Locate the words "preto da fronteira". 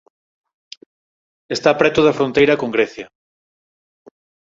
1.79-2.59